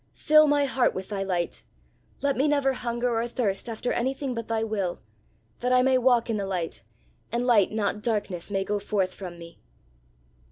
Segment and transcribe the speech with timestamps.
[0.15, 1.61] Fill my heart with thy light;
[2.21, 4.99] let me never hunger or thirst after anything but thy will
[5.59, 6.81] that I may walk in the light,
[7.31, 9.59] and light, not darkness, may go forth from me."